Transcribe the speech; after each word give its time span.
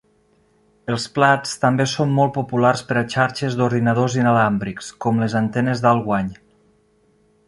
Els 0.91 1.03
plats 1.17 1.51
també 1.65 1.85
són 1.91 2.15
molt 2.19 2.33
populars 2.37 2.81
per 2.87 2.97
a 3.01 3.05
xarxes 3.15 3.57
d'ordinadors 3.59 4.15
inalàmbrics, 4.21 4.89
com 5.05 5.21
les 5.25 5.37
antenes 5.45 5.85
d'alt 5.85 6.03
guany. 6.09 6.33